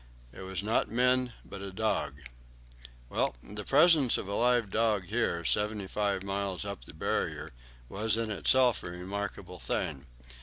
It 0.33 0.41
was 0.41 0.63
not 0.63 0.89
men, 0.89 1.33
but 1.45 1.61
a 1.61 1.71
dog. 1.71 2.21
Well, 3.07 3.35
the 3.43 3.63
presence 3.63 4.17
of 4.17 4.27
a 4.27 4.33
live 4.33 4.71
dog 4.71 5.03
here, 5.09 5.45
seventy 5.45 5.85
five 5.85 6.23
miles 6.23 6.65
up 6.65 6.85
the 6.85 6.93
Barrier, 6.95 7.51
was 7.87 8.17
in 8.17 8.31
itself 8.31 8.81
a 8.81 8.89
remarkable 8.89 9.59
thing. 9.59 10.07